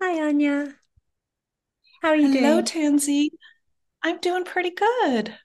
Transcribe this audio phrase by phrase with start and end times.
[0.00, 0.54] Hi, Anja.
[2.02, 2.62] How are you Hello, doing?
[2.62, 3.30] Tansy.
[4.02, 5.38] I'm doing pretty good.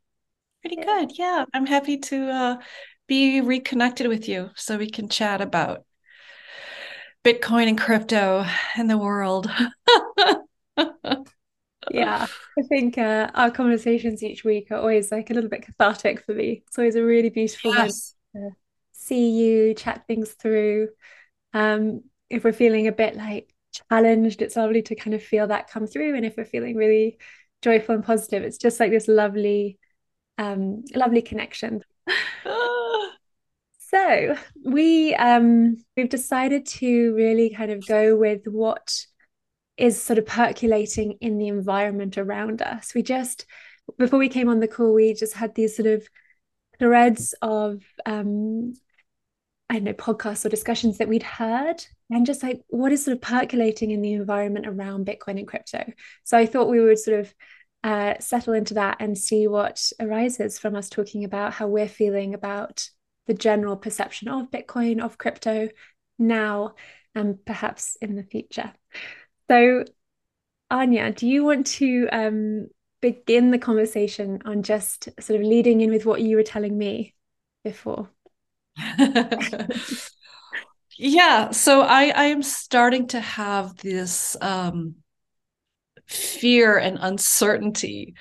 [0.62, 0.86] Pretty Yeah.
[0.86, 1.18] good.
[1.18, 2.62] Yeah, I'm happy to uh,
[3.07, 5.85] be reconnected with you so we can chat about
[7.23, 8.46] Bitcoin and crypto
[8.76, 9.49] and the world.
[11.88, 12.28] Yeah,
[12.58, 16.34] I think uh, our conversations each week are always like a little bit cathartic for
[16.34, 16.63] me.
[16.68, 18.16] It's always a really beautiful Yes.
[18.36, 18.52] to
[18.94, 20.90] see you, chat things through.
[21.54, 23.54] Um, if we're feeling a bit like
[23.89, 26.15] challenged, it's lovely to kind of feel that come through.
[26.15, 27.17] And if we're feeling really
[27.61, 29.77] joyful and positive, it's just like this lovely,
[30.37, 31.84] um, lovely connection.
[33.91, 39.03] So we um we've decided to really kind of go with what
[39.79, 42.93] is sort of percolating in the environment around us.
[42.93, 43.45] We just,
[43.98, 46.07] before we came on the call, we just had these sort of
[46.77, 48.73] threads of, um,
[49.69, 53.15] I don't know, podcasts or discussions that we'd heard, and just like what is sort
[53.15, 55.91] of percolating in the environment around Bitcoin and crypto.
[56.23, 57.34] So I thought we would sort of
[57.84, 62.34] uh, settle into that and see what arises from us talking about how we're feeling
[62.34, 62.89] about
[63.27, 65.70] the general perception of Bitcoin, of crypto
[66.17, 66.73] now,
[67.14, 68.73] and perhaps in the future.
[69.50, 69.86] So
[70.72, 72.67] Anja, do you want to um,
[73.02, 77.16] begin the conversation on just sort of leading in with what you were telling me
[77.64, 78.09] before?
[80.98, 84.96] Yeah, so I I am starting to have this um
[86.08, 88.16] fear and uncertainty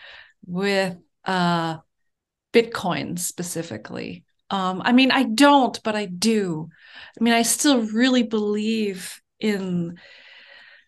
[0.47, 1.79] with uh
[2.53, 4.25] Bitcoin specifically.
[4.51, 6.71] Um, I mean, I don't, but I do.
[7.21, 9.99] I mean, I still really believe in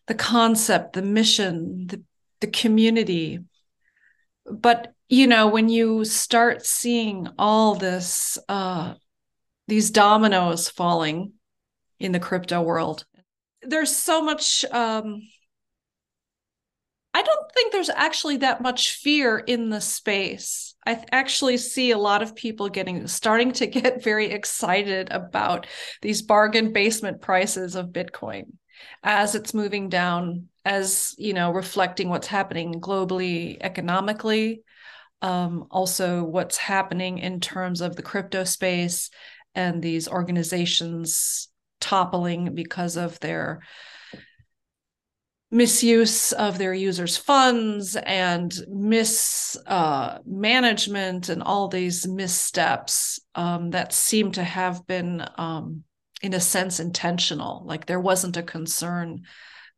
[0.06, 2.02] the concept, the mission, the,
[2.40, 3.40] the community.
[4.50, 8.94] But, you know, when you start seeing all this, uh,
[9.70, 11.32] these dominoes falling
[12.00, 13.04] in the crypto world,
[13.62, 15.22] there's so much um,
[17.14, 20.74] I don't think there's actually that much fear in the space.
[20.84, 25.68] I th- actually see a lot of people getting starting to get very excited about
[26.02, 28.46] these bargain basement prices of Bitcoin
[29.04, 34.62] as it's moving down, as you know, reflecting what's happening globally, economically,
[35.22, 39.10] um, also what's happening in terms of the crypto space
[39.54, 41.48] and these organizations
[41.80, 43.60] toppling because of their
[45.50, 54.30] misuse of their users' funds and mismanagement uh, and all these missteps um, that seem
[54.32, 55.82] to have been, um,
[56.22, 57.64] in a sense, intentional.
[57.66, 59.22] Like there wasn't a concern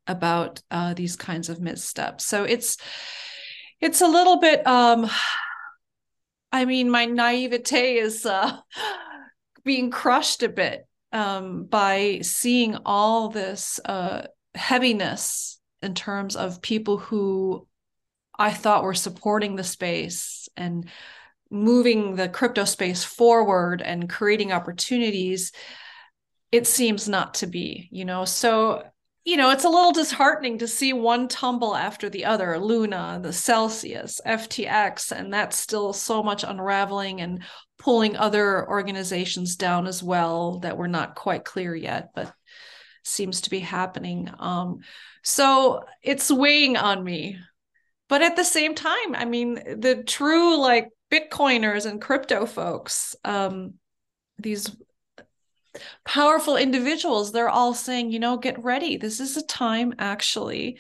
[0.07, 2.27] about uh, these kinds of missteps.
[2.27, 2.77] So it's
[3.81, 4.67] it's a little bit.
[4.67, 5.09] Um,
[6.55, 8.59] I mean, my naivete is uh,
[9.65, 16.99] being crushed a bit um, by seeing all this uh, heaviness in terms of people
[16.99, 17.67] who
[18.39, 20.89] I thought were supporting the space and
[21.51, 25.53] moving the crypto space forward and creating opportunities,
[26.51, 28.25] it seems not to be, you know.
[28.25, 28.85] So,
[29.25, 33.33] you know, it's a little disheartening to see one tumble after the other Luna, the
[33.33, 37.43] Celsius, FTX, and that's still so much unraveling and
[37.83, 42.33] pulling other organizations down as well that were not quite clear yet, but
[43.03, 44.31] seems to be happening.
[44.39, 44.79] Um,
[45.25, 47.39] so it's weighing on me.
[48.09, 53.75] But at the same time, I mean, the true like Bitcoiners and crypto folks, um,
[54.39, 54.71] these
[56.05, 58.97] powerful individuals, they're all saying, you know, get ready.
[58.97, 60.79] This is a time actually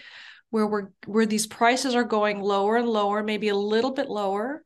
[0.50, 4.62] where we're where these prices are going lower and lower, maybe a little bit lower.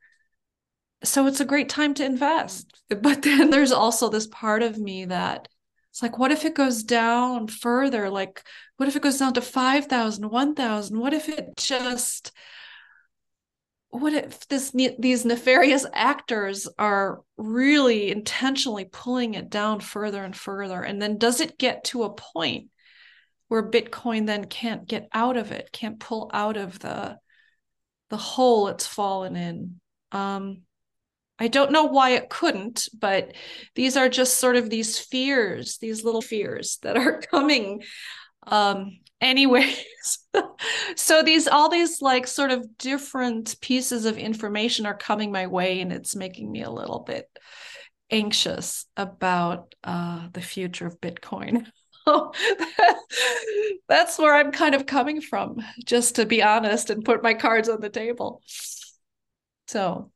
[1.05, 2.73] So it's a great time to invest.
[2.89, 5.49] But then there's also this part of me that
[5.91, 8.11] it's like, what if it goes down further?
[8.11, 8.43] Like,
[8.77, 10.99] what if it goes down to 5,000, 1,000?
[10.99, 12.33] What if it just
[13.91, 20.83] what if this these nefarious actors are really intentionally pulling it down further and further
[20.83, 22.69] and then does it get to a point
[23.49, 27.17] where bitcoin then can't get out of it can't pull out of the
[28.11, 29.81] the hole it's fallen in
[30.13, 30.63] um
[31.39, 33.33] i don't know why it couldn't but
[33.75, 37.83] these are just sort of these fears these little fears that are coming
[38.47, 39.85] um anyways.
[40.97, 45.81] So these all these like sort of different pieces of information are coming my way
[45.81, 47.27] and it's making me a little bit
[48.11, 51.67] anxious about uh the future of bitcoin.
[53.89, 57.69] That's where i'm kind of coming from just to be honest and put my cards
[57.69, 58.43] on the table.
[59.69, 60.11] So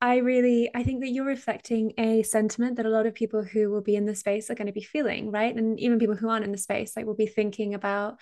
[0.00, 3.68] I really, I think that you're reflecting a sentiment that a lot of people who
[3.68, 5.54] will be in the space are going to be feeling, right?
[5.54, 8.18] And even people who aren't in the space, like will be thinking about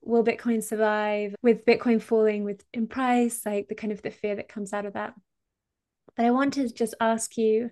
[0.00, 4.36] will Bitcoin survive with Bitcoin falling with in price, like the kind of the fear
[4.36, 5.14] that comes out of that.
[6.16, 7.70] But I want to just ask you,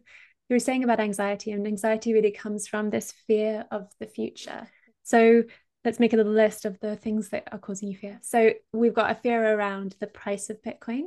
[0.49, 4.69] you were saying about anxiety, and anxiety really comes from this fear of the future.
[5.03, 5.45] So
[5.85, 8.19] let's make a little list of the things that are causing you fear.
[8.23, 11.05] So we've got a fear around the price of Bitcoin.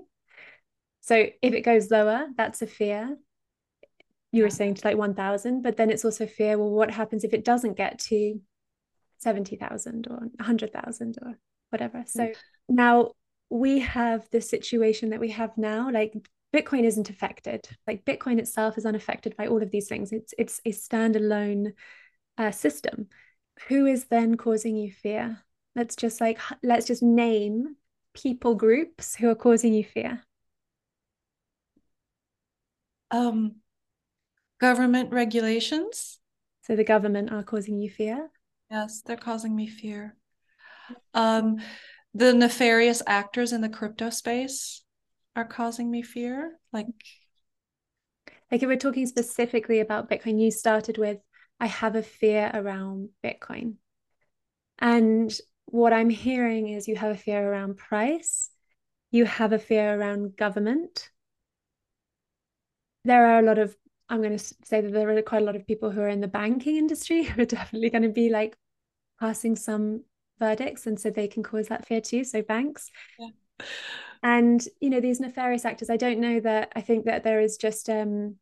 [1.10, 3.18] So if it goes lower, that's a fear.
[4.32, 6.56] You were saying to like 1,000, but then it's also fear.
[6.56, 8.40] Well, what happens if it doesn't get to
[9.18, 11.40] 70,000 or 100,000 or
[11.72, 12.04] whatever?
[12.06, 12.36] So mm.
[12.70, 13.14] now
[13.50, 15.90] we have the situation that we have now.
[15.90, 16.14] Like
[16.56, 17.68] Bitcoin isn't affected.
[17.88, 20.12] Like Bitcoin itself is unaffected by all of these things.
[20.12, 21.74] It's it's a standalone
[22.38, 23.08] uh, system
[23.68, 25.44] who is then causing you fear
[25.76, 27.76] let's just like let's just name
[28.14, 30.24] people groups who are causing you fear
[33.12, 33.56] um
[34.60, 36.20] government regulations
[36.62, 38.30] so the government are causing you fear
[38.70, 40.16] yes they're causing me fear
[41.14, 41.58] um
[42.14, 44.84] the nefarious actors in the crypto space
[45.36, 46.88] are causing me fear like
[48.52, 51.20] like if we're talking specifically about bitcoin you started with
[51.60, 53.76] I have a fear around Bitcoin.
[54.80, 55.32] And
[55.66, 58.50] what I'm hearing is you have a fear around price,
[59.12, 61.10] you have a fear around government.
[63.06, 63.76] There are a lot of,
[64.10, 66.22] I'm going to say that there are quite a lot of people who are in
[66.22, 68.58] the banking industry who are definitely going to be like
[69.20, 70.04] passing some
[70.40, 70.88] verdicts.
[70.88, 72.24] And so they can cause that fear too.
[72.24, 72.90] So banks.
[73.18, 73.30] Yeah.
[74.22, 77.58] And, you know, these nefarious actors, I don't know that I think that there is
[77.58, 78.36] just, um,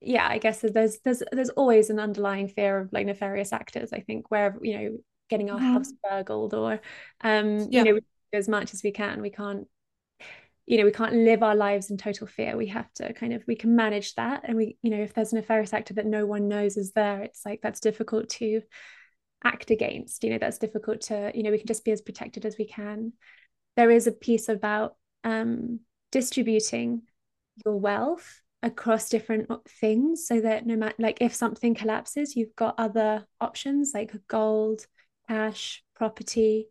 [0.00, 3.92] yeah, I guess there's there's there's always an underlying fear of like nefarious actors.
[3.92, 4.98] I think where you know
[5.28, 5.74] getting our mm.
[5.74, 6.80] house burgled or
[7.20, 7.84] um yeah.
[7.84, 8.00] you know
[8.32, 9.20] as much as we can.
[9.20, 9.66] We can't
[10.66, 12.56] you know we can't live our lives in total fear.
[12.56, 15.32] We have to kind of we can manage that, and we you know if there's
[15.32, 18.62] a nefarious actor that no one knows is there, it's like that's difficult to
[19.44, 20.24] act against.
[20.24, 22.66] You know that's difficult to you know we can just be as protected as we
[22.66, 23.12] can.
[23.76, 25.80] There is a piece about um
[26.12, 27.02] distributing
[27.64, 32.74] your wealth across different things so that no matter like if something collapses you've got
[32.76, 34.86] other options like gold
[35.28, 36.68] cash property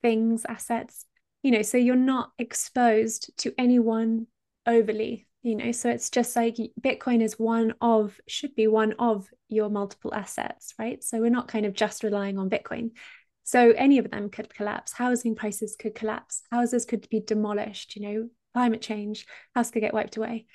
[0.00, 1.06] things assets
[1.42, 4.26] you know so you're not exposed to anyone
[4.66, 9.28] overly you know so it's just like bitcoin is one of should be one of
[9.48, 12.90] your multiple assets right so we're not kind of just relying on bitcoin
[13.44, 18.02] so any of them could collapse housing prices could collapse houses could be demolished you
[18.02, 20.46] know climate change, house could get wiped away.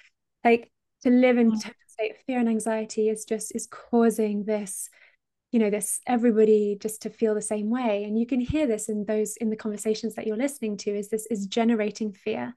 [0.43, 0.71] Like
[1.03, 1.55] to live in mm.
[1.55, 4.89] a state of fear and anxiety is just is causing this,
[5.51, 8.03] you know, this everybody just to feel the same way.
[8.03, 11.09] And you can hear this in those in the conversations that you're listening to, is
[11.09, 12.55] this is generating fear.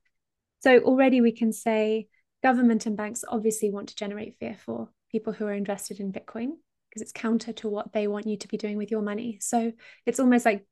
[0.61, 2.09] So already we can say
[2.43, 6.53] government and banks obviously want to generate fear for people who are invested in Bitcoin
[6.89, 9.39] because it's counter to what they want you to be doing with your money.
[9.41, 9.73] So
[10.07, 10.67] it's almost like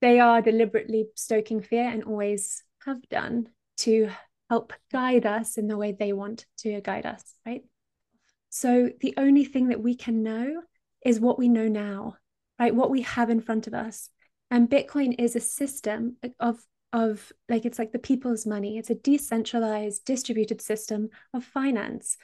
[0.00, 3.48] they are deliberately stoking fear and always have done
[3.78, 4.10] to
[4.48, 7.62] help guide us in the way they want to guide us, right?
[8.50, 10.62] So the only thing that we can know
[11.04, 12.16] is what we know now,
[12.58, 12.74] right?
[12.74, 14.10] What we have in front of us.
[14.50, 16.60] And Bitcoin is a system of
[16.92, 18.76] of like it's like the people's money.
[18.76, 22.16] It's a decentralized, distributed system of finance.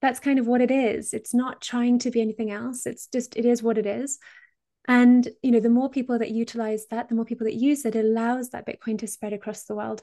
[0.00, 1.12] That's kind of what it is.
[1.12, 2.86] It's not trying to be anything else.
[2.86, 4.18] It's just it is what it is.
[4.86, 7.96] And you know, the more people that utilize that, the more people that use it,
[7.96, 10.02] it allows that Bitcoin to spread across the world.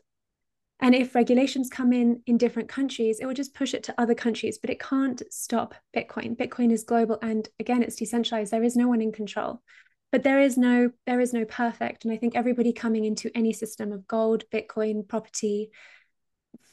[0.80, 4.16] And if regulations come in in different countries, it will just push it to other
[4.16, 6.36] countries, but it can't stop Bitcoin.
[6.36, 8.52] Bitcoin is global, and again, it's decentralized.
[8.52, 9.62] There is no one in control,
[10.12, 12.04] but there is no there is no perfect.
[12.04, 15.70] And I think everybody coming into any system of gold, Bitcoin, property,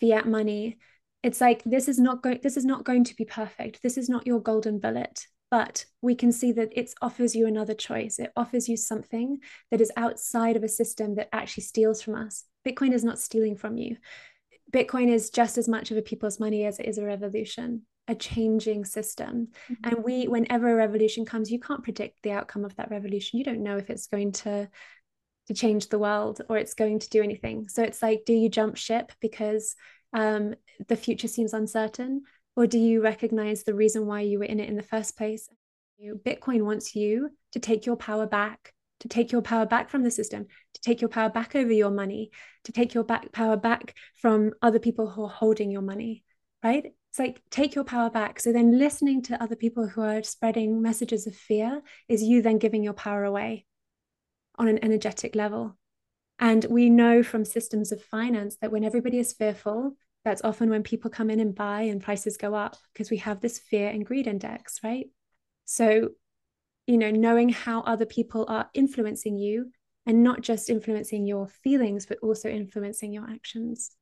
[0.01, 0.79] fiat money,
[1.23, 3.83] it's like this is not going this is not going to be perfect.
[3.83, 7.75] This is not your golden bullet but we can see that it offers you another
[7.75, 8.19] choice.
[8.19, 9.39] It offers you something
[9.71, 12.45] that is outside of a system that actually steals from us.
[12.67, 13.97] Bitcoin is not stealing from you.
[14.73, 18.15] Bitcoin is just as much of a people's money as it is a revolution, a
[18.15, 19.49] changing system.
[19.71, 19.89] Mm-hmm.
[19.89, 23.39] And we, whenever a revolution comes, you can't predict the outcome of that revolution.
[23.39, 24.69] You don't know if it's going to
[25.47, 27.69] to change the world or it's going to do anything.
[27.69, 29.75] So it's like, do you jump ship because
[30.13, 30.55] um,
[30.87, 32.23] the future seems uncertain?
[32.61, 35.49] Or do you recognize the reason why you were in it in the first place?
[35.99, 40.11] Bitcoin wants you to take your power back, to take your power back from the
[40.11, 42.31] system, to take your power back over your money,
[42.65, 46.23] to take your back power back from other people who are holding your money,
[46.63, 46.85] right?
[47.09, 48.39] It's like take your power back.
[48.39, 52.59] So then listening to other people who are spreading messages of fear is you then
[52.59, 53.65] giving your power away
[54.59, 55.79] on an energetic level.
[56.39, 60.83] And we know from systems of finance that when everybody is fearful, that's often when
[60.83, 64.05] people come in and buy and prices go up because we have this fear and
[64.05, 65.07] greed index, right?
[65.65, 66.11] So,
[66.91, 69.71] you know knowing how other people are influencing you
[70.07, 73.93] and not just influencing your feelings but also influencing your actions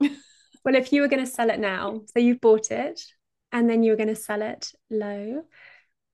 [0.00, 3.02] well if you were going to sell it now so you've bought it
[3.52, 5.42] and then you're going to sell it low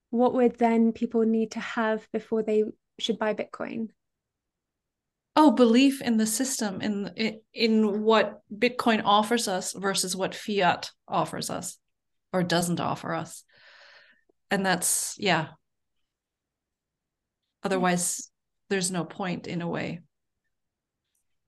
[0.09, 2.65] what would then people need to have before they
[2.99, 3.87] should buy bitcoin
[5.35, 11.49] oh belief in the system in in what bitcoin offers us versus what fiat offers
[11.49, 11.77] us
[12.33, 13.43] or doesn't offer us.
[14.51, 15.47] And that's yeah.
[17.63, 18.29] Otherwise
[18.69, 20.01] there's no point in a way.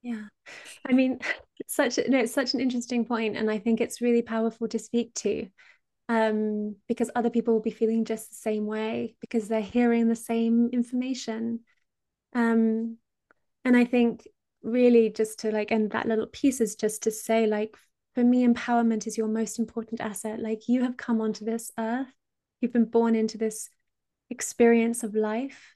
[0.01, 0.25] Yeah.
[0.87, 1.19] I mean
[1.67, 5.13] such no, it's such an interesting point and i think it's really powerful to speak
[5.15, 5.47] to
[6.09, 10.15] um, because other people will be feeling just the same way because they're hearing the
[10.15, 11.61] same information.
[12.33, 12.97] Um,
[13.67, 14.27] and i think
[14.63, 17.77] really just to like end that little piece is just to say like
[18.17, 20.39] for me empowerment is your most important asset.
[20.39, 22.07] Like you have come onto this earth.
[22.59, 23.69] You've been born into this
[24.31, 25.75] experience of life.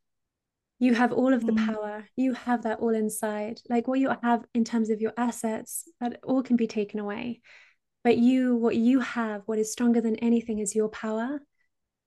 [0.80, 1.64] You have all of the mm.
[1.68, 2.08] power.
[2.16, 3.62] You have that all inside.
[3.70, 7.42] Like what you have in terms of your assets that all can be taken away.
[8.04, 11.42] But you what you have what is stronger than anything is your power.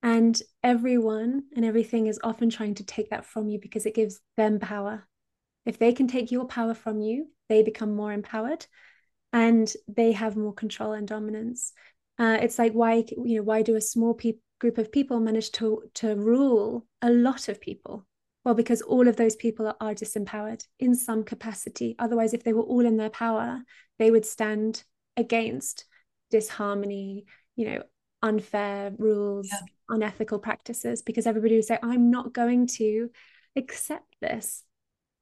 [0.02, 4.20] And everyone and everything is often trying to take that from you because it gives
[4.36, 5.06] them power
[5.64, 8.66] if they can take your power from you they become more empowered
[9.32, 11.72] and they have more control and dominance.
[12.18, 15.50] Uh, it's like why you know why do a small pe- group of people manage
[15.50, 18.06] to to rule a lot of people?
[18.44, 21.96] Well because all of those people are, are disempowered in some capacity.
[21.98, 23.60] Otherwise if they were all in their power
[23.98, 24.84] they would stand
[25.16, 25.84] against
[26.30, 27.82] disharmony you know
[28.22, 29.58] unfair rules yeah.
[29.88, 33.10] unethical practices because everybody would say i'm not going to
[33.54, 34.64] accept this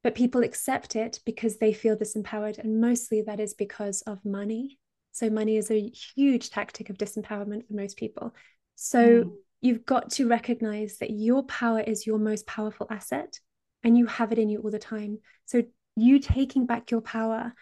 [0.03, 4.77] but people accept it because they feel disempowered and mostly that is because of money
[5.11, 8.33] so money is a huge tactic of disempowerment for most people
[8.75, 9.31] so mm.
[9.61, 13.39] you've got to recognize that your power is your most powerful asset
[13.83, 15.63] and you have it in you all the time so
[15.95, 17.53] you taking back your power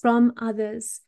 [0.00, 1.00] from others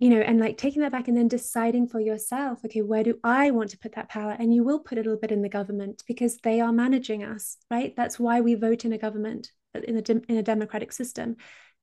[0.00, 3.18] you know, and like taking that back and then deciding for yourself, okay, where do
[3.22, 4.34] I want to put that power?
[4.36, 7.58] And you will put a little bit in the government because they are managing us,
[7.70, 7.94] right?
[7.94, 11.36] That's why we vote in a government, in a, in a democratic system.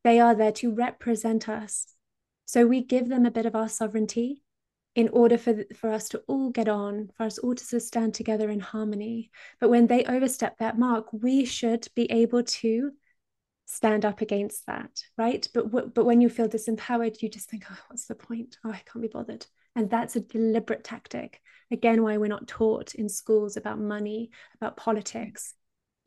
[0.03, 1.87] They are there to represent us.
[2.45, 4.43] So we give them a bit of our sovereignty
[4.95, 8.49] in order for, for us to all get on, for us all to stand together
[8.49, 9.31] in harmony.
[9.59, 12.91] But when they overstep that mark, we should be able to
[13.69, 17.65] stand up against that right but w- but when you feel disempowered you just think
[17.69, 22.01] oh what's the point oh i can't be bothered and that's a deliberate tactic again
[22.01, 25.53] why we're not taught in schools about money about politics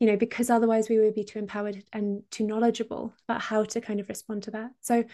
[0.01, 3.79] you know because otherwise we would be too empowered and too knowledgeable about how to
[3.79, 5.05] kind of respond to that so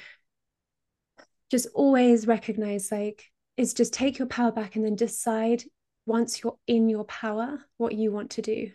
[1.51, 3.25] just always recognize like
[3.57, 5.63] is just take your power back and then decide
[6.05, 8.71] once you're in your power what you want to do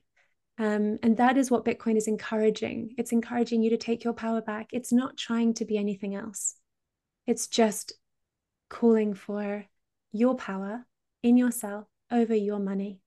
[0.58, 2.94] um, and that is what Bitcoin is encouraging.
[2.98, 4.68] It's encouraging you to take your power back.
[4.70, 6.56] It's not trying to be anything else.
[7.26, 7.94] It's just
[8.68, 9.64] calling for
[10.12, 10.86] your power
[11.22, 13.00] in yourself over your money.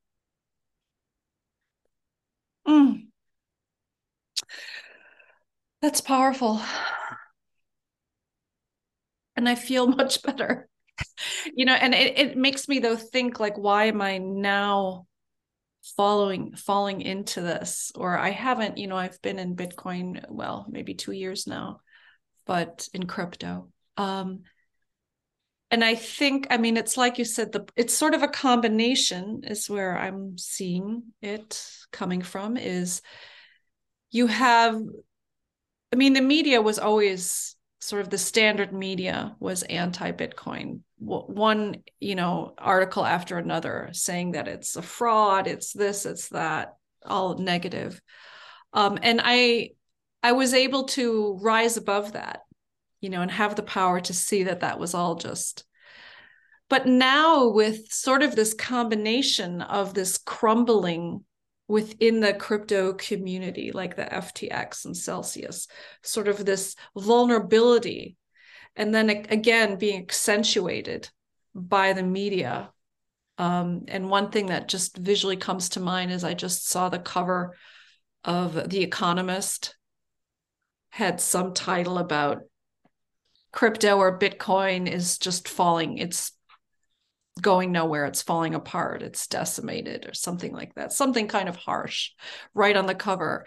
[2.68, 3.08] Mm.
[5.82, 6.62] That's powerful.
[9.36, 10.68] And I feel much better.
[11.56, 15.06] you know, and it, it makes me though think like, why am I now
[15.96, 20.96] following falling into this or i haven't you know i've been in bitcoin well maybe
[20.96, 21.80] two years now
[22.48, 24.42] but in crypto um
[25.76, 29.42] and i think i mean it's like you said the it's sort of a combination
[29.44, 33.02] is where i'm seeing it coming from is
[34.10, 34.82] you have
[35.92, 40.80] i mean the media was always sort of the standard media was anti-bitcoin.
[40.98, 46.78] One you know article after another saying that it's a fraud it's this it's that
[47.06, 48.02] all negative.
[48.72, 49.72] Um, and i
[50.24, 52.45] i was able to rise above that
[53.02, 55.64] you know and have the power to see that that was all just
[56.70, 61.24] but now with sort of this combination of this crumbling
[61.68, 65.68] within the crypto community like the ftx and celsius
[66.04, 68.16] sort of this vulnerability
[68.76, 71.10] and then again being accentuated
[71.54, 72.70] by the media
[73.38, 77.00] um, and one thing that just visually comes to mind is i just saw the
[77.00, 77.56] cover
[78.24, 79.76] of the economist
[80.90, 82.44] had some title about
[83.56, 85.98] crypto or bitcoin is just falling.
[85.98, 86.32] It's
[87.42, 88.06] going nowhere.
[88.06, 89.02] It's falling apart.
[89.02, 90.94] It's decimated or something like that.
[90.94, 92.12] Something kind of harsh
[92.54, 93.46] right on the cover.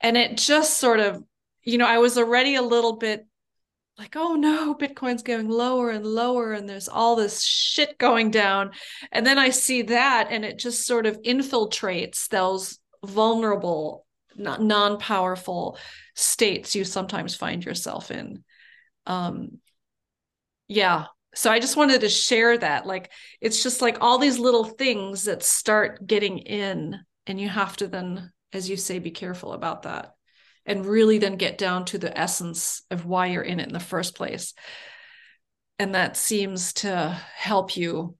[0.00, 1.22] And it just sort of
[1.66, 3.26] you know i was already a little bit
[3.98, 8.72] like, oh no, Bitcoin's going lower and lower, and there's all this shit going down.
[9.12, 14.04] And then I see that, and it just sort of infiltrates those vulnerable,
[14.36, 15.78] non powerful
[16.16, 18.42] states you sometimes find yourself in.
[19.06, 19.58] Um,
[20.68, 21.06] yeah.
[21.34, 22.86] So I just wanted to share that.
[22.86, 27.76] Like, it's just like all these little things that start getting in, and you have
[27.78, 30.14] to then, as you say, be careful about that
[30.66, 33.80] and really then get down to the essence of why you're in it in the
[33.80, 34.54] first place.
[35.78, 38.16] And that seems to help you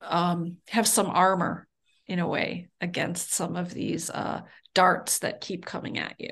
[0.00, 1.66] um, have some armor
[2.06, 4.42] in a way against some of these uh,
[4.74, 6.30] darts that keep coming at you.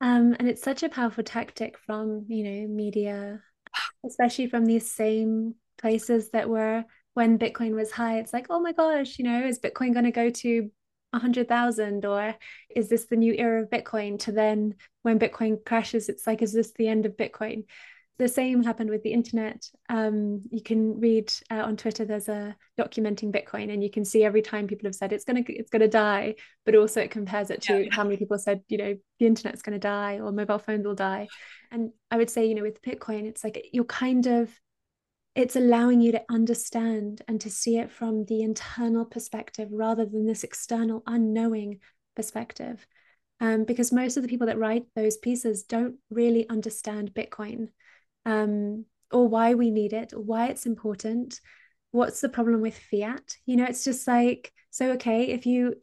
[0.00, 3.42] Um, and it's such a powerful tactic from, you know, media,
[4.06, 8.18] especially from these same places that were when Bitcoin was high.
[8.18, 10.70] It's like, oh my gosh, you know, is Bitcoin going to go to
[11.10, 12.34] 100,000 or
[12.74, 14.18] is this the new era of Bitcoin?
[14.20, 17.64] To then when Bitcoin crashes, it's like, is this the end of Bitcoin?
[18.20, 19.66] The same happened with the internet.
[19.88, 22.04] Um, you can read uh, on Twitter.
[22.04, 25.42] There's a documenting Bitcoin, and you can see every time people have said it's gonna
[25.46, 26.34] it's gonna die,
[26.66, 27.88] but also it compares it to yeah.
[27.90, 31.28] how many people said you know the internet's gonna die or mobile phones will die.
[31.70, 34.54] And I would say you know with Bitcoin, it's like you're kind of
[35.34, 40.26] it's allowing you to understand and to see it from the internal perspective rather than
[40.26, 41.78] this external unknowing
[42.14, 42.86] perspective
[43.40, 47.68] um, because most of the people that write those pieces don't really understand bitcoin
[48.26, 51.40] um, or why we need it why it's important
[51.90, 55.74] what's the problem with fiat you know it's just like so okay if you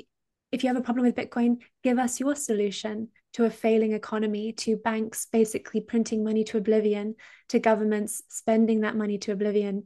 [0.52, 4.52] if you have a problem with bitcoin give us your solution to a failing economy,
[4.52, 7.14] to banks basically printing money to oblivion,
[7.50, 9.84] to governments spending that money to oblivion.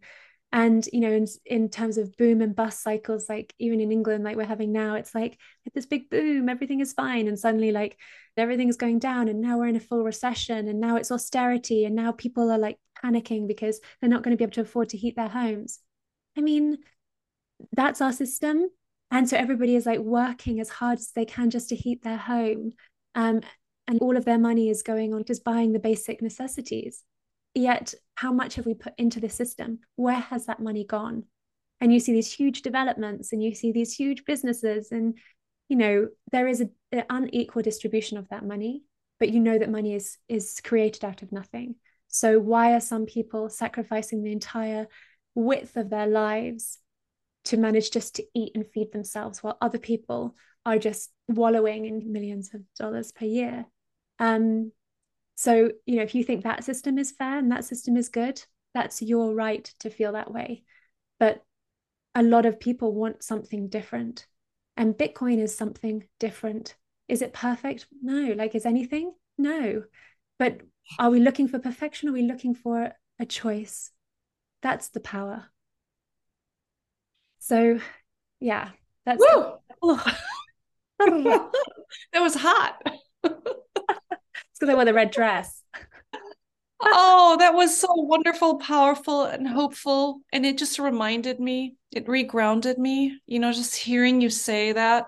[0.54, 4.24] And you know, in, in terms of boom and bust cycles, like even in England,
[4.24, 5.38] like we're having now, it's like
[5.74, 7.98] this big boom, everything is fine, and suddenly like
[8.36, 11.86] everything is going down, and now we're in a full recession, and now it's austerity,
[11.86, 14.90] and now people are like panicking because they're not going to be able to afford
[14.90, 15.80] to heat their homes.
[16.38, 16.78] I mean,
[17.74, 18.68] that's our system.
[19.10, 22.18] And so everybody is like working as hard as they can just to heat their
[22.18, 22.72] home
[23.14, 23.42] um,
[23.88, 27.04] and all of their money is going on just buying the basic necessities.
[27.54, 29.80] Yet, how much have we put into the system?
[29.96, 31.26] Where has that money gone?
[31.80, 35.18] And you see these huge developments and you see these huge businesses, and
[35.68, 36.72] you know, there is an
[37.10, 38.84] unequal distribution of that money,
[39.20, 41.76] but you know that money is is created out of nothing.
[42.08, 44.88] So why are some people sacrificing the entire
[45.34, 46.78] width of their lives
[47.46, 50.36] to manage just to eat and feed themselves while other people
[50.66, 53.66] are just wallowing in millions of dollars per year.
[54.20, 54.72] Um,
[55.42, 58.40] so, you know, if you think that system is fair and that system is good,
[58.76, 60.62] that's your right to feel that way.
[61.20, 61.44] But
[62.14, 64.28] a lot of people want something different.
[64.78, 66.76] And Bitcoin is something different.
[67.08, 67.88] Is it perfect?
[68.04, 68.34] No.
[68.34, 69.16] Like, is anything?
[69.36, 69.82] No.
[70.38, 70.62] But
[71.00, 72.10] are we looking for perfection?
[72.10, 73.90] Are we looking for a choice?
[74.62, 75.46] That's the power.
[77.40, 77.80] So,
[78.40, 78.70] yeah,
[79.08, 79.20] that's.
[79.20, 79.54] Woo!
[79.82, 80.18] Oh.
[81.00, 82.80] that was hot.
[84.62, 85.64] because I wore the red dress.
[86.80, 90.22] oh, that was so wonderful, powerful, and hopeful.
[90.32, 95.08] And it just reminded me, it regrounded me, you know, just hearing you say that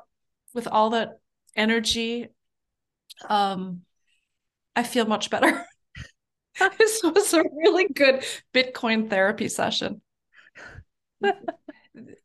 [0.56, 1.20] with all that
[1.56, 2.30] energy.
[3.30, 3.82] Um,
[4.76, 5.66] I feel much better.
[6.80, 10.02] this was a really good Bitcoin therapy session.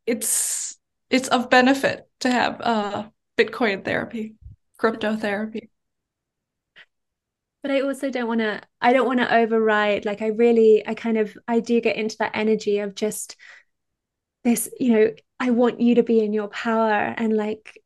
[0.07, 0.77] it's
[1.11, 4.35] it's of benefit to have uh Bitcoin therapy,
[4.77, 5.69] crypto therapy.
[7.61, 10.05] But I also don't want to, I don't want to override.
[10.05, 13.35] Like, I really, I kind of, I do get into that energy of just
[14.43, 17.77] this, you know, I want you to be in your power and like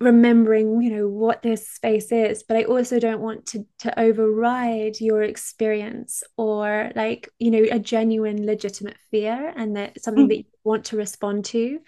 [0.00, 2.42] remembering, you know, what this space is.
[2.42, 7.78] But I also don't want to, to override your experience or like, you know, a
[7.78, 10.28] genuine, legitimate fear and that something mm.
[10.28, 11.78] that you want to respond to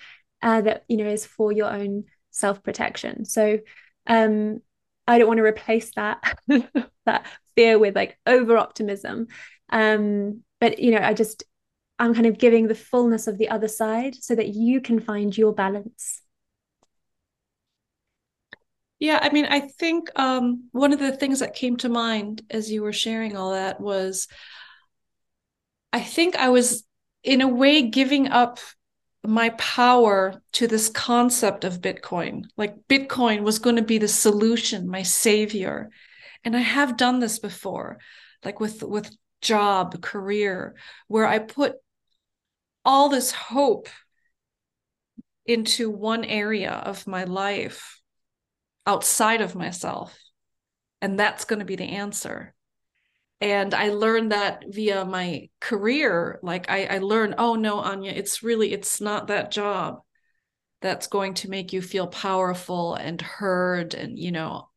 [0.43, 3.25] uh, that, you know, is for your own self protection.
[3.25, 3.59] So
[4.07, 4.61] um,
[5.07, 6.39] I don't want to replace that
[7.07, 9.29] that fear with like over optimism.
[9.71, 11.45] Um, but you know, I just
[11.99, 15.37] I'm kind of giving the fullness of the other side so that you can find
[15.37, 16.23] your balance.
[18.99, 22.71] Yeah, I mean, I think um, one of the things that came to mind as
[22.71, 24.27] you were sharing all that was
[25.93, 26.85] I think I was,
[27.23, 28.59] in a way, giving up
[29.27, 32.45] my power to this concept of Bitcoin.
[32.57, 35.91] Like Bitcoin was going to be the solution, my savior.
[36.45, 37.99] And I have done this before,
[38.45, 40.77] like with with job, career,
[41.09, 41.75] where I put
[42.85, 43.89] all this hope
[45.45, 48.01] into one area of my life
[48.87, 50.17] outside of myself.
[51.03, 52.56] and that's going to be the answer
[53.41, 56.39] and i learned that via my career.
[56.43, 60.01] Like i i learned oh no Anja it's really it's not that job
[60.81, 64.69] that's going to make you feel powerful and heard and you know.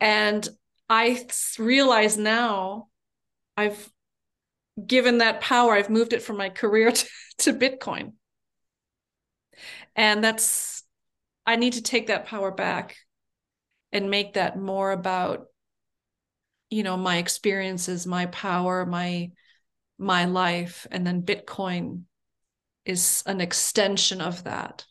[0.00, 0.48] And
[0.88, 1.26] i
[1.58, 2.88] realize now
[3.56, 3.90] i've
[4.86, 7.06] given that power i've moved it from my career to,
[7.38, 8.12] to bitcoin.
[9.94, 10.82] And that's
[11.46, 12.96] i need to take that power back
[13.92, 15.46] and make that more about
[16.70, 19.30] you know my experiences my power my
[19.98, 22.02] my life and then bitcoin
[22.84, 24.84] is an extension of that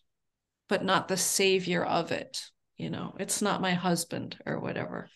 [0.67, 5.09] but not the savior of it you know it's not my husband or whatever.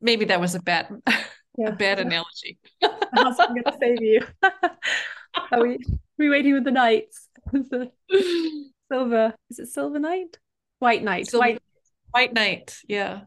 [0.00, 0.88] Maybe that was a bad
[1.58, 1.68] yeah.
[1.68, 2.58] a bad analogy.
[3.14, 4.20] Husband gonna save you.
[5.52, 5.78] Are we
[6.18, 7.28] we waiting with the knights?
[8.92, 10.38] Silver is it silver knight?
[10.78, 11.62] White knight silver, white
[12.10, 13.22] white knight yeah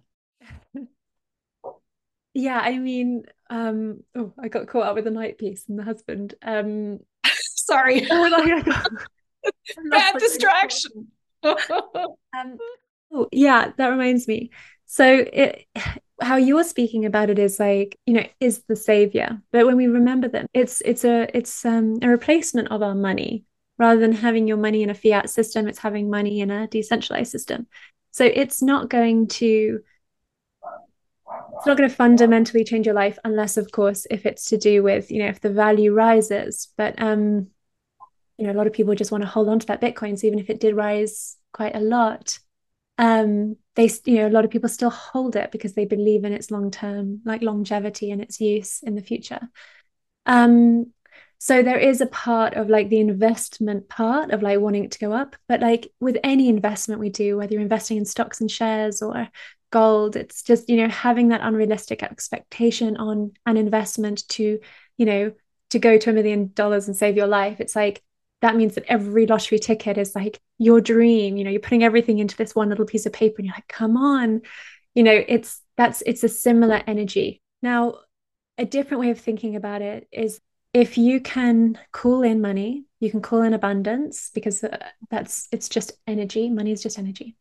[2.37, 5.83] yeah i mean um oh i got caught up with the night piece and the
[5.83, 6.99] husband um
[7.67, 8.01] sorry.
[9.89, 11.07] Bad distraction.
[11.43, 12.57] Um,
[13.11, 14.51] oh yeah that reminds me.
[14.85, 15.65] So it
[16.21, 19.85] how you're speaking about it is like you know is the savior but when we
[19.85, 23.43] remember that it's it's a it's um, a replacement of our money
[23.77, 27.31] rather than having your money in a fiat system it's having money in a decentralized
[27.31, 27.67] system.
[28.11, 29.81] So it's not going to
[31.55, 34.83] it's not going to fundamentally change your life unless of course if it's to do
[34.83, 36.69] with you know if the value rises.
[36.77, 37.47] But um
[38.37, 40.27] you know a lot of people just want to hold on to that bitcoin so
[40.27, 42.37] even if it did rise quite a lot
[42.99, 46.33] um they you know a lot of people still hold it because they believe in
[46.33, 49.41] its long term like longevity and its use in the future.
[50.25, 50.93] Um
[51.39, 54.99] so there is a part of like the investment part of like wanting it to
[54.99, 58.49] go up but like with any investment we do whether you're investing in stocks and
[58.49, 59.29] shares or
[59.71, 60.15] gold.
[60.15, 64.59] It's just you know having that unrealistic expectation on an investment to
[64.97, 65.31] you know
[65.69, 67.59] to go to a million dollars and save your life.
[67.59, 68.01] It's like
[68.41, 71.37] that means that every lottery ticket is like your dream.
[71.37, 73.67] You know you're putting everything into this one little piece of paper and you're like
[73.67, 74.41] come on.
[74.93, 77.41] You know it's that's it's a similar energy.
[77.61, 77.99] Now
[78.57, 80.39] a different way of thinking about it is
[80.73, 84.77] if you can call in money you can call in abundance because uh,
[85.11, 86.49] that's it's just energy.
[86.49, 87.35] Money is just energy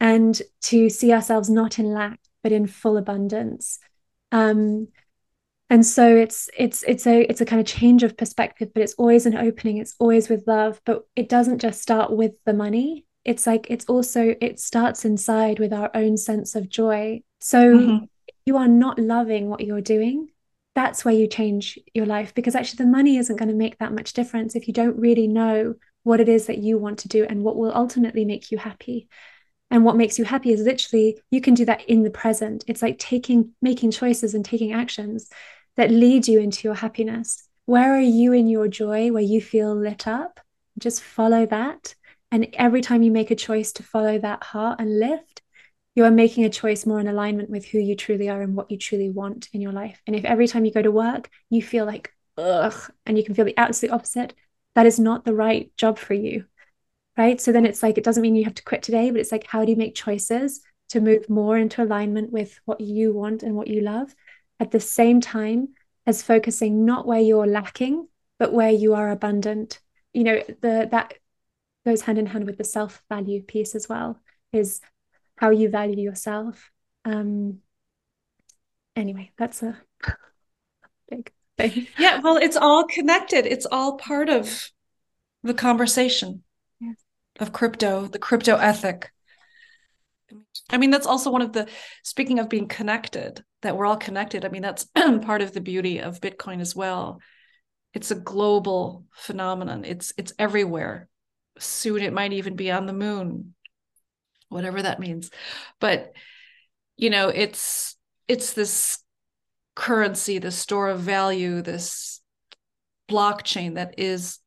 [0.00, 3.78] and to see ourselves not in lack but in full abundance.
[4.30, 4.88] Um,
[5.70, 8.94] and so it's it's it's a it's a kind of change of perspective but it's
[8.94, 9.78] always an opening.
[9.78, 13.06] It's always with love but it doesn't just start with the money.
[13.24, 17.22] It's like it's also it starts inside with our own sense of joy.
[17.40, 18.04] So mm-hmm.
[18.44, 20.28] you are not loving what you're doing.
[20.74, 23.92] That's where you change your life because actually the money isn't going to make that
[23.92, 27.24] much difference if you don't really know what it is that you want to do
[27.24, 29.08] and what will ultimately make you happy
[29.74, 32.62] and what makes you happy is literally you can do that in the present.
[32.68, 35.28] It's like taking making choices and taking actions
[35.74, 37.48] that lead you into your happiness.
[37.66, 40.38] Where are you in your joy where you feel lit up?
[40.78, 41.96] Just follow that.
[42.30, 45.42] And every time you make a choice to follow that heart and lift
[45.96, 48.68] you are making a choice more in alignment with who you truly are and what
[48.68, 50.02] you truly want in your life.
[50.08, 53.34] And if every time you go to work you feel like ugh and you can
[53.34, 54.34] feel the absolute opposite
[54.76, 56.44] that is not the right job for you
[57.16, 57.40] right?
[57.40, 59.46] So then it's like it doesn't mean you have to quit today but it's like
[59.46, 63.54] how do you make choices to move more into alignment with what you want and
[63.54, 64.14] what you love?
[64.60, 65.68] At the same time
[66.06, 69.80] as focusing not where you're lacking but where you are abundant.
[70.12, 71.14] You know the that
[71.86, 74.20] goes hand in hand with the self value piece as well
[74.52, 74.80] is
[75.36, 76.70] how you value yourself.
[77.04, 77.58] Um
[78.96, 79.76] anyway that's a
[81.08, 81.86] big thing.
[81.98, 83.46] Yeah well it's all connected.
[83.46, 84.70] It's all part of
[85.42, 86.42] the conversation
[87.40, 89.10] of crypto, the crypto ethic.
[90.70, 91.68] I mean, that's also one of the,
[92.02, 94.44] speaking of being connected, that we're all connected.
[94.44, 97.20] I mean, that's part of the beauty of Bitcoin as well.
[97.92, 99.84] It's a global phenomenon.
[99.84, 101.08] It's it's everywhere.
[101.58, 103.54] Soon it might even be on the moon,
[104.48, 105.30] whatever that means.
[105.80, 106.12] But
[106.96, 108.98] you know, it's it's this
[109.76, 112.20] currency, this store of value, this
[113.08, 114.38] blockchain that is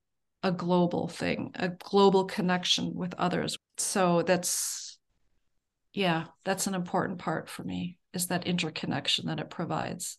[0.43, 3.57] a global thing, a global connection with others.
[3.77, 4.97] So that's,
[5.93, 10.17] yeah, that's an important part for me is that interconnection that it provides.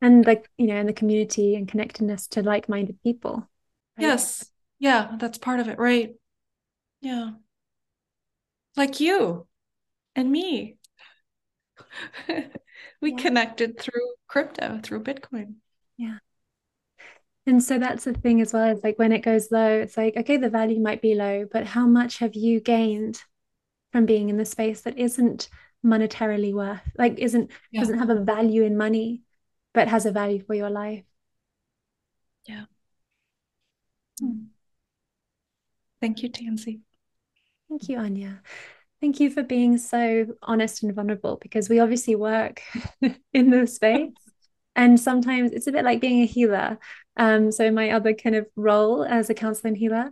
[0.00, 3.48] And like, you know, and the community and connectedness to like minded people.
[3.96, 4.06] Right?
[4.06, 4.50] Yes.
[4.78, 5.78] Yeah, that's part of it.
[5.78, 6.14] Right.
[7.00, 7.30] Yeah.
[8.76, 9.46] Like you
[10.14, 10.76] and me.
[13.00, 13.16] we yeah.
[13.16, 15.54] connected through crypto, through Bitcoin.
[15.96, 16.18] Yeah.
[17.46, 18.70] And so that's the thing as well.
[18.70, 21.66] It's like when it goes low, it's like, okay, the value might be low, but
[21.66, 23.22] how much have you gained?
[23.94, 25.48] from being in the space that isn't
[25.86, 27.78] monetarily worth like isn't yeah.
[27.78, 29.22] doesn't have a value in money
[29.72, 31.04] but has a value for your life
[32.48, 32.64] yeah
[34.20, 34.46] mm.
[36.00, 36.80] thank you tansy
[37.68, 38.40] thank you Anja
[39.00, 42.62] thank you for being so honest and vulnerable because we obviously work
[43.32, 44.10] in the space
[44.74, 46.80] and sometimes it's a bit like being a healer
[47.16, 50.10] um so my other kind of role as a counselor and healer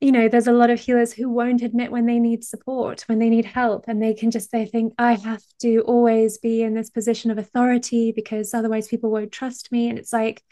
[0.00, 3.18] you know, there's a lot of healers who won't admit when they need support, when
[3.18, 6.74] they need help, and they can just they think I have to always be in
[6.74, 9.88] this position of authority because otherwise people won't trust me.
[9.88, 10.42] And it's like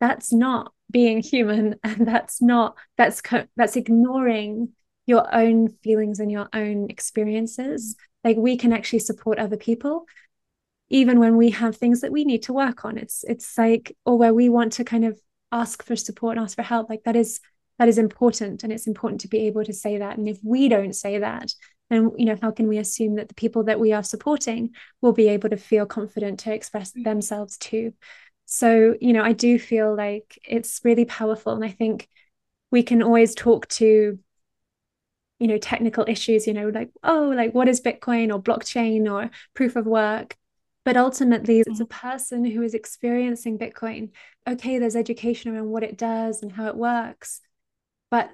[0.00, 3.20] that's not being human, and that's not that's
[3.56, 4.70] that's ignoring
[5.04, 7.96] your own feelings and your own experiences.
[8.24, 10.06] Like we can actually support other people
[10.88, 12.98] even when we have things that we need to work on.
[12.98, 15.18] It's it's like or where we want to kind of
[15.52, 17.40] ask for support and ask for help like that is
[17.78, 20.18] that is important and it's important to be able to say that.
[20.18, 21.52] And if we don't say that
[21.90, 24.70] then you know how can we assume that the people that we are supporting
[25.00, 27.04] will be able to feel confident to express mm.
[27.04, 27.92] themselves too?
[28.46, 32.08] So you know i do feel like it's really powerful and i think
[32.70, 34.18] we can always talk to
[35.38, 39.30] you know technical issues you know like oh like what is bitcoin or blockchain or
[39.54, 40.36] proof of work
[40.86, 41.90] but ultimately it's a mm.
[41.90, 44.10] person who is experiencing bitcoin
[44.48, 47.40] okay there's education around what it does and how it works
[48.10, 48.30] but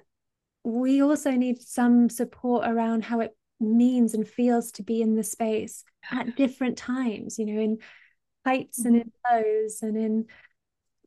[0.62, 5.24] we also need some support around how it means and feels to be in the
[5.24, 7.78] space at different times you know in
[8.44, 8.88] heights mm-hmm.
[8.88, 9.36] and in mm-hmm.
[9.36, 10.26] lows and in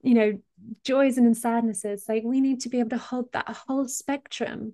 [0.01, 0.39] you know
[0.83, 4.73] joys and in sadnesses like we need to be able to hold that whole spectrum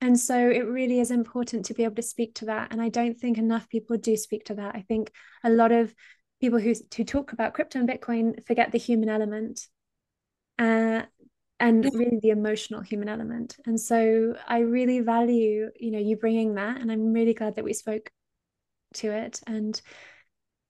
[0.00, 2.72] and so it really is important to be able to speak to that.
[2.72, 4.74] And i don't think enough people do speak to that.
[4.74, 5.10] I think
[5.44, 5.94] a lot of
[6.40, 9.66] people who, who talk about crypto and bitcoin forget the human element
[10.58, 11.02] uh,
[11.60, 13.56] and really the emotional human element.
[13.66, 17.64] And so i really value you know you bringing that and i'm really glad that
[17.64, 18.10] we spoke
[18.94, 19.40] to it.
[19.46, 19.80] And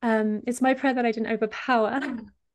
[0.02, 2.00] um it's my prayer that i didn't overpower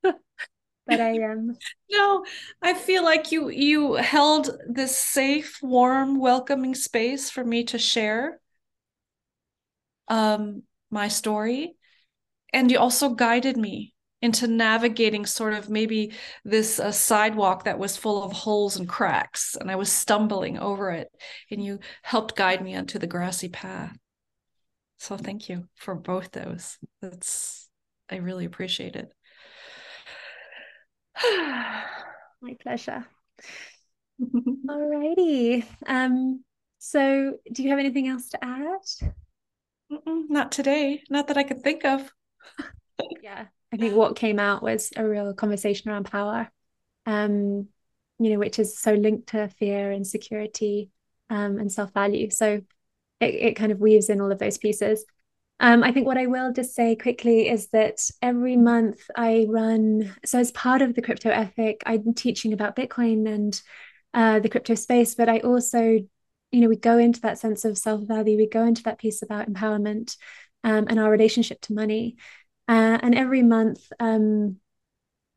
[0.88, 1.58] but i am.
[1.92, 2.26] No
[2.62, 8.40] i feel like you you held this safe warm welcoming space for me to share
[10.08, 11.76] um my story.
[12.54, 16.14] And you also guided me into navigating sort of maybe
[16.46, 20.92] this uh, sidewalk that was full of holes and cracks and i was stumbling over
[20.92, 21.10] it
[21.52, 23.98] and you helped guide me onto the grassy path.
[24.98, 26.78] So thank you for both those.
[27.02, 27.70] That's
[28.10, 29.12] i really appreciate it
[32.42, 33.06] my pleasure
[34.70, 36.44] alrighty um
[36.80, 38.80] so do you have anything else to add
[39.92, 42.12] Mm-mm, not today not that i could think of
[43.24, 46.48] yeah I think what came out was a real conversation around power,
[47.08, 47.68] um,
[48.20, 50.92] you know, which is so linked to fear, insecurity,
[51.32, 52.30] um, and self value.
[52.30, 52.62] So
[53.20, 55.06] it, it kind of weaves in all of those pieces.
[55.60, 60.14] Um, I think what I will just say quickly is that every month I run,
[60.26, 63.62] so as part of the crypto ethic, I'm teaching about Bitcoin and
[64.14, 67.78] uh, the crypto space, but I also, you know, we go into that sense of
[67.78, 70.18] self value, we go into that piece about empowerment
[70.64, 72.18] um, and our relationship to money.
[72.68, 74.58] Uh, and every month um,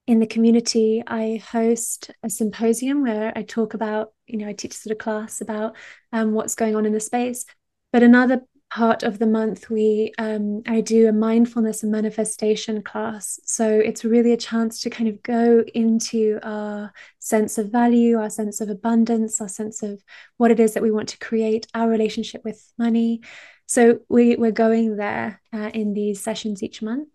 [0.06, 4.72] in the community, I host a symposium where I talk about, you know, I teach
[4.74, 5.76] sort of class about
[6.12, 7.44] um, what's going on in the space.
[7.92, 8.42] But another
[8.76, 13.40] part of the month, we um, I do a mindfulness and manifestation class.
[13.44, 18.28] So it's really a chance to kind of go into our sense of value, our
[18.28, 20.04] sense of abundance, our sense of
[20.36, 23.22] what it is that we want to create, our relationship with money.
[23.64, 27.08] So we, we're going there uh, in these sessions each month.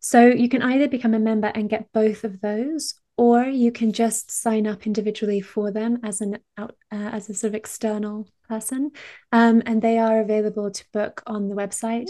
[0.00, 3.92] So you can either become a member and get both of those, or you can
[3.92, 8.28] just sign up individually for them as an out uh, as a sort of external
[8.48, 8.92] person,
[9.32, 12.08] um, and they are available to book on the website.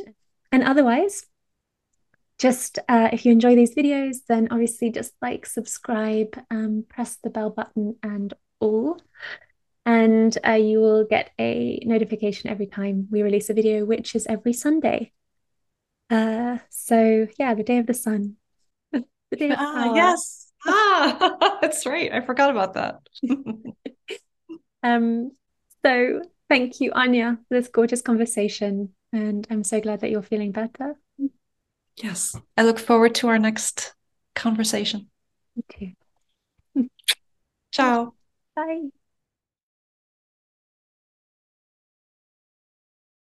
[0.52, 1.24] And otherwise,
[2.38, 7.30] just uh, if you enjoy these videos, then obviously just like, subscribe, um, press the
[7.30, 9.00] bell button, and all.
[9.86, 14.26] And uh, you will get a notification every time we release a video, which is
[14.26, 15.12] every Sunday.
[16.10, 18.36] Uh, so yeah, the day of the sun.
[18.92, 20.47] the day of ah, yes.
[20.66, 22.12] Ah, that's right.
[22.12, 23.00] I forgot about that.
[24.82, 25.32] um,
[25.84, 28.90] so thank you, Anja, for this gorgeous conversation.
[29.12, 30.96] And I'm so glad that you're feeling better.
[31.96, 32.36] Yes.
[32.56, 33.94] I look forward to our next
[34.34, 35.08] conversation.
[35.56, 35.90] Me
[36.74, 36.88] too.
[37.72, 38.14] Ciao.
[38.54, 38.88] Bye.